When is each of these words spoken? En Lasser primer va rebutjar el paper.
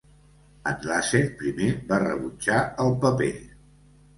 En 0.69 0.87
Lasser 0.91 1.21
primer 1.41 1.67
va 1.91 2.01
rebutjar 2.05 2.59
el 2.87 2.93
paper. 3.05 3.33